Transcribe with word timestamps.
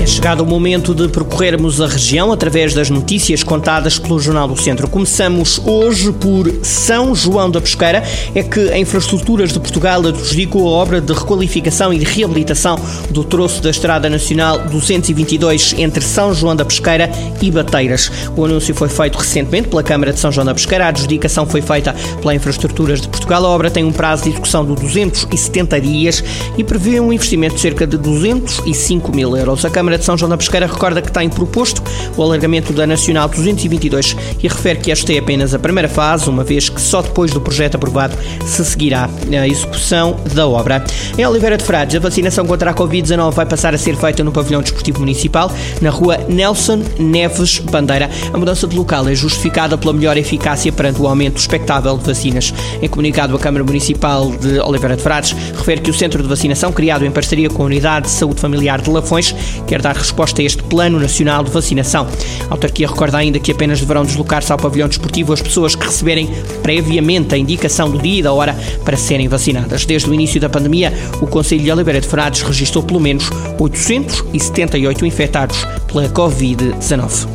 É 0.00 0.06
chegado 0.06 0.40
o 0.40 0.46
momento 0.46 0.94
de 0.94 1.06
percorrermos 1.08 1.78
a 1.78 1.86
região 1.86 2.32
através 2.32 2.72
das 2.72 2.88
notícias 2.88 3.42
contadas 3.42 3.98
pelo 3.98 4.18
Jornal 4.18 4.48
do 4.48 4.56
Centro. 4.56 4.88
Começamos 4.88 5.60
hoje 5.62 6.10
por 6.10 6.50
São 6.62 7.14
João 7.14 7.50
da 7.50 7.60
Pesqueira. 7.60 8.02
É 8.34 8.42
que 8.42 8.70
a 8.70 8.78
Infraestruturas 8.78 9.52
de 9.52 9.60
Portugal 9.60 10.00
adjudicou 10.06 10.66
a 10.66 10.70
obra 10.70 11.02
de 11.02 11.12
requalificação 11.12 11.92
e 11.92 11.98
de 11.98 12.06
reabilitação 12.06 12.80
do 13.10 13.22
troço 13.22 13.62
da 13.62 13.68
Estrada 13.68 14.08
Nacional 14.08 14.60
222 14.70 15.74
entre 15.76 16.02
São 16.02 16.32
João 16.32 16.56
da 16.56 16.64
Pesqueira 16.64 17.10
e 17.42 17.50
Bateiras. 17.50 18.10
O 18.34 18.46
anúncio 18.46 18.74
foi 18.74 18.88
feito 18.88 19.18
recentemente 19.18 19.68
pela 19.68 19.82
Câmara 19.82 20.14
de 20.14 20.18
São 20.18 20.32
João 20.32 20.46
da 20.46 20.54
Pesqueira. 20.54 20.86
A 20.86 20.88
adjudicação 20.88 21.44
foi 21.44 21.60
feita 21.60 21.94
pela 22.22 22.34
Infraestruturas 22.34 23.02
de 23.02 23.08
Portugal. 23.08 23.44
A 23.44 23.48
obra 23.50 23.70
tem 23.70 23.84
um 23.84 23.92
prazo 23.92 24.22
de 24.22 24.30
execução 24.30 24.64
de 24.64 24.74
270 24.80 25.78
dias 25.78 26.24
e 26.56 26.64
prevê 26.64 26.98
um 26.98 27.12
investimento 27.12 27.56
de 27.56 27.60
cerca 27.60 27.86
de 27.86 27.98
205 27.98 29.14
mil 29.14 29.36
euros. 29.36 29.62
A 29.66 29.68
Câmara 29.68 29.89
Câmara 29.90 29.98
de 29.98 30.04
São 30.04 30.16
João 30.16 30.28
da 30.28 30.36
Pesqueira 30.36 30.66
recorda 30.66 31.02
que 31.02 31.10
tem 31.10 31.28
proposto 31.28 31.82
o 32.16 32.22
alargamento 32.22 32.72
da 32.72 32.86
Nacional 32.86 33.28
222 33.28 34.16
e 34.40 34.46
refere 34.46 34.78
que 34.78 34.92
esta 34.92 35.12
é 35.12 35.18
apenas 35.18 35.52
a 35.52 35.58
primeira 35.58 35.88
fase, 35.88 36.30
uma 36.30 36.44
vez 36.44 36.68
que 36.68 36.80
só 36.80 37.02
depois 37.02 37.32
do 37.32 37.40
projeto 37.40 37.74
aprovado 37.74 38.16
se 38.46 38.64
seguirá 38.64 39.08
a 39.32 39.48
execução 39.48 40.16
da 40.32 40.46
obra. 40.46 40.84
Em 41.18 41.26
Oliveira 41.26 41.56
de 41.56 41.64
Frades, 41.64 41.96
a 41.96 41.98
vacinação 41.98 42.46
contra 42.46 42.70
a 42.70 42.74
Covid-19 42.74 43.32
vai 43.32 43.46
passar 43.46 43.74
a 43.74 43.78
ser 43.78 43.96
feita 43.96 44.22
no 44.22 44.30
pavilhão 44.30 44.62
desportivo 44.62 45.00
municipal, 45.00 45.50
na 45.80 45.90
rua 45.90 46.18
Nelson 46.28 46.82
Neves 46.96 47.58
Bandeira. 47.58 48.08
A 48.32 48.38
mudança 48.38 48.68
de 48.68 48.76
local 48.76 49.08
é 49.08 49.14
justificada 49.14 49.76
pela 49.76 49.92
melhor 49.92 50.16
eficácia 50.16 50.70
perante 50.70 51.00
o 51.00 51.08
aumento 51.08 51.38
expectável 51.38 51.96
de 51.98 52.04
vacinas. 52.04 52.54
Em 52.80 52.88
comunicado, 52.88 53.34
a 53.34 53.38
Câmara 53.40 53.64
Municipal 53.64 54.30
de 54.30 54.60
Oliveira 54.60 54.96
de 54.96 55.02
Frades 55.02 55.32
refere 55.32 55.80
que 55.80 55.90
o 55.90 55.94
centro 55.94 56.22
de 56.22 56.28
vacinação, 56.28 56.70
criado 56.70 57.04
em 57.04 57.10
parceria 57.10 57.50
com 57.50 57.64
a 57.64 57.66
Unidade 57.66 58.06
de 58.06 58.12
Saúde 58.12 58.40
Familiar 58.40 58.80
de 58.80 58.88
Lafões, 58.88 59.34
quer 59.66 59.79
quer 59.80 59.82
dar 59.82 59.96
resposta 59.96 60.42
a 60.42 60.44
este 60.44 60.62
Plano 60.62 61.00
Nacional 61.00 61.42
de 61.42 61.50
Vacinação. 61.50 62.06
A 62.48 62.52
autarquia 62.52 62.86
recorda 62.86 63.16
ainda 63.16 63.38
que 63.38 63.50
apenas 63.50 63.80
deverão 63.80 64.04
deslocar-se 64.04 64.52
ao 64.52 64.58
pavilhão 64.58 64.88
desportivo 64.88 65.32
as 65.32 65.40
pessoas 65.40 65.74
que 65.74 65.86
receberem 65.86 66.28
previamente 66.62 67.34
a 67.34 67.38
indicação 67.38 67.90
do 67.90 67.98
dia 67.98 68.20
e 68.20 68.22
da 68.22 68.32
hora 68.32 68.54
para 68.84 68.96
serem 68.96 69.26
vacinadas. 69.26 69.86
Desde 69.86 70.08
o 70.10 70.14
início 70.14 70.40
da 70.40 70.48
pandemia, 70.48 70.92
o 71.22 71.26
Conselho 71.26 71.62
de 71.62 71.72
Oliveira 71.72 72.00
de 72.00 72.06
Frades 72.06 72.42
registrou 72.42 72.84
pelo 72.84 73.00
menos 73.00 73.30
878 73.58 75.06
infectados 75.06 75.64
pela 75.86 76.08
Covid-19. 76.08 77.26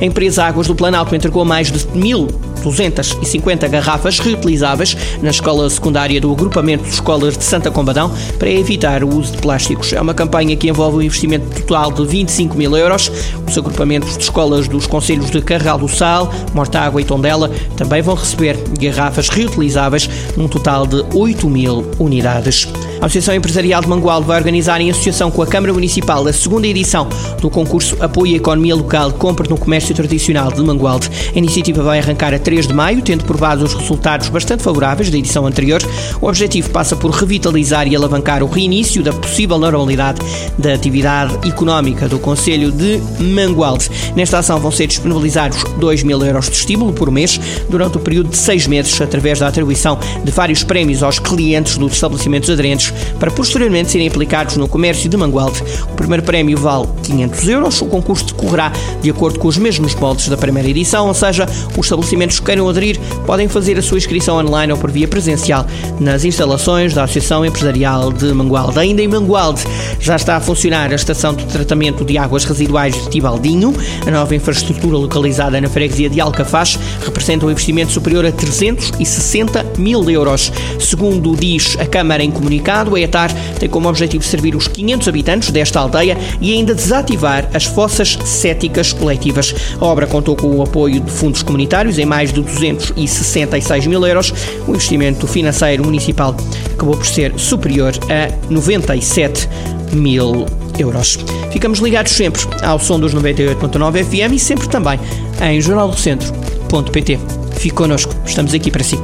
A 0.00 0.04
empresa 0.04 0.44
Águas 0.44 0.66
do 0.66 0.74
Planalto 0.74 1.14
entregou 1.14 1.44
mais 1.44 1.72
de 1.72 1.86
mil 1.96 2.28
250 2.66 3.68
garrafas 3.68 4.18
reutilizáveis 4.18 4.96
na 5.22 5.30
escola 5.30 5.70
secundária 5.70 6.20
do 6.20 6.32
agrupamento 6.32 6.82
de 6.82 6.90
escolas 6.90 7.38
de 7.38 7.44
Santa 7.44 7.70
Combadão 7.70 8.12
para 8.38 8.50
evitar 8.50 9.04
o 9.04 9.16
uso 9.16 9.32
de 9.32 9.38
plásticos. 9.38 9.92
É 9.92 10.00
uma 10.00 10.14
campanha 10.14 10.56
que 10.56 10.68
envolve 10.68 10.98
um 10.98 11.02
investimento 11.02 11.62
total 11.62 11.92
de 11.92 12.04
25 12.04 12.56
mil 12.56 12.76
euros. 12.76 13.10
Os 13.46 13.56
agrupamentos 13.56 14.16
de 14.16 14.24
escolas 14.24 14.66
dos 14.66 14.86
conselhos 14.86 15.30
de 15.30 15.40
Carral 15.40 15.78
do 15.78 15.88
Sal, 15.88 16.32
Mortágua 16.52 17.00
e 17.00 17.04
Tondela 17.04 17.50
também 17.76 18.02
vão 18.02 18.16
receber 18.16 18.56
garrafas 18.80 19.28
reutilizáveis 19.28 20.10
num 20.36 20.48
total 20.48 20.86
de 20.86 21.04
8 21.14 21.48
mil 21.48 21.88
unidades. 21.98 22.68
A 23.00 23.06
Associação 23.06 23.34
Empresarial 23.34 23.82
de 23.82 23.88
Mangualde 23.88 24.26
vai 24.26 24.38
organizar 24.38 24.80
em 24.80 24.90
associação 24.90 25.30
com 25.30 25.42
a 25.42 25.46
Câmara 25.46 25.72
Municipal 25.72 26.26
a 26.26 26.32
segunda 26.32 26.66
edição 26.66 27.08
do 27.40 27.50
concurso 27.50 27.96
Apoio 28.00 28.34
à 28.34 28.36
Economia 28.36 28.74
Local 28.74 29.12
Compra 29.12 29.46
no 29.48 29.58
Comércio 29.58 29.94
Tradicional 29.94 30.50
de 30.50 30.62
Mangualde. 30.62 31.10
A 31.34 31.38
iniciativa 31.38 31.82
vai 31.82 31.98
arrancar 31.98 32.32
a 32.34 32.38
3 32.38 32.55
de 32.64 32.72
maio, 32.72 33.02
tendo 33.02 33.24
provado 33.24 33.64
os 33.64 33.74
resultados 33.74 34.28
bastante 34.28 34.62
favoráveis 34.62 35.10
da 35.10 35.18
edição 35.18 35.44
anterior. 35.44 35.82
O 36.20 36.28
objetivo 36.28 36.70
passa 36.70 36.94
por 36.94 37.10
revitalizar 37.10 37.88
e 37.88 37.96
alavancar 37.96 38.44
o 38.44 38.46
reinício 38.46 39.02
da 39.02 39.12
possível 39.12 39.58
normalidade 39.58 40.20
da 40.56 40.72
atividade 40.72 41.34
económica 41.48 42.08
do 42.08 42.20
Conselho 42.20 42.70
de 42.70 43.00
Mangualde. 43.18 43.90
Nesta 44.14 44.38
ação 44.38 44.60
vão 44.60 44.70
ser 44.70 44.86
disponibilizados 44.86 45.64
2 45.78 46.04
mil 46.04 46.24
euros 46.24 46.48
de 46.48 46.56
estímulo 46.56 46.92
por 46.92 47.10
mês 47.10 47.40
durante 47.68 47.96
o 47.96 48.00
período 48.00 48.30
de 48.30 48.36
seis 48.36 48.66
meses, 48.68 49.00
através 49.00 49.40
da 49.40 49.48
atribuição 49.48 49.98
de 50.22 50.30
vários 50.30 50.62
prémios 50.62 51.02
aos 51.02 51.18
clientes 51.18 51.76
dos 51.76 51.92
estabelecimentos 51.92 52.48
aderentes 52.48 52.92
para 53.18 53.30
posteriormente 53.30 53.90
serem 53.90 54.06
aplicados 54.06 54.56
no 54.56 54.68
comércio 54.68 55.08
de 55.08 55.16
Mangualde. 55.16 55.62
O 55.90 55.96
primeiro 55.96 56.22
prémio 56.22 56.56
vale 56.58 56.86
500 57.02 57.48
euros. 57.48 57.82
O 57.82 57.86
concurso 57.86 58.26
decorrerá 58.26 58.72
de 59.00 59.10
acordo 59.10 59.38
com 59.38 59.48
os 59.48 59.56
mesmos 59.56 59.94
moldes 59.94 60.28
da 60.28 60.36
primeira 60.36 60.68
edição, 60.68 61.08
ou 61.08 61.14
seja, 61.14 61.46
os 61.76 61.86
estabelecimentos 61.86 62.35
que 62.38 62.46
queiram 62.46 62.68
aderir 62.68 62.98
podem 63.26 63.48
fazer 63.48 63.78
a 63.78 63.82
sua 63.82 63.98
inscrição 63.98 64.36
online 64.36 64.72
ou 64.72 64.78
por 64.78 64.90
via 64.90 65.08
presencial 65.08 65.66
nas 65.98 66.24
instalações 66.24 66.94
da 66.94 67.04
Associação 67.04 67.44
Empresarial 67.44 68.12
de 68.12 68.32
Mangualde. 68.32 68.78
Ainda 68.78 69.02
em 69.02 69.08
Mangualde 69.08 69.62
já 70.00 70.16
está 70.16 70.36
a 70.36 70.40
funcionar 70.40 70.92
a 70.92 70.94
estação 70.94 71.34
de 71.34 71.44
tratamento 71.46 72.04
de 72.04 72.18
águas 72.18 72.44
residuais 72.44 72.94
de 72.94 73.10
Tibaldinho. 73.10 73.74
A 74.06 74.10
nova 74.10 74.34
infraestrutura 74.34 74.96
localizada 74.96 75.60
na 75.60 75.68
freguesia 75.68 76.08
de 76.08 76.20
Alcafaz 76.20 76.78
representa 77.04 77.46
um 77.46 77.50
investimento 77.50 77.92
superior 77.92 78.24
a 78.26 78.32
360 78.32 79.64
mil 79.78 80.08
euros. 80.10 80.52
Segundo 80.78 81.34
diz 81.36 81.76
a 81.78 81.86
Câmara 81.86 82.22
em 82.22 82.30
comunicado, 82.30 82.94
a 82.94 83.00
ETAR 83.00 83.30
tem 83.58 83.68
como 83.68 83.88
objetivo 83.88 84.24
servir 84.24 84.54
os 84.54 84.68
500 84.68 85.08
habitantes 85.08 85.50
desta 85.50 85.80
aldeia 85.80 86.16
e 86.40 86.52
ainda 86.52 86.74
desativar 86.74 87.48
as 87.54 87.64
fossas 87.64 88.18
céticas 88.24 88.92
coletivas. 88.92 89.54
A 89.80 89.84
obra 89.84 90.06
contou 90.06 90.36
com 90.36 90.48
o 90.48 90.62
apoio 90.62 91.00
de 91.00 91.10
fundos 91.10 91.42
comunitários 91.42 91.98
em 91.98 92.04
mais 92.26 92.32
de 92.32 92.42
266 92.42 93.86
mil 93.86 94.04
euros. 94.04 94.32
O 94.66 94.70
investimento 94.70 95.26
financeiro 95.26 95.84
municipal 95.84 96.34
acabou 96.72 96.96
por 96.96 97.06
ser 97.06 97.38
superior 97.38 97.92
a 98.10 98.52
97 98.52 99.48
mil 99.92 100.46
euros. 100.78 101.18
Ficamos 101.52 101.78
ligados 101.78 102.12
sempre 102.12 102.42
ao 102.62 102.78
som 102.78 102.98
dos 102.98 103.14
98.9 103.14 104.04
FM 104.04 104.34
e 104.34 104.38
sempre 104.38 104.68
também 104.68 104.98
em 105.40 105.60
jornaldocentro.pt. 105.60 107.18
Fique 107.52 107.74
connosco, 107.74 108.14
estamos 108.24 108.52
aqui 108.52 108.70
para 108.70 108.84
si. 108.84 108.98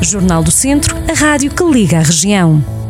Jornal 0.00 0.42
do 0.42 0.50
Centro, 0.50 0.96
a 1.08 1.14
rádio 1.14 1.50
que 1.50 1.64
liga 1.64 1.98
a 1.98 2.02
região. 2.02 2.81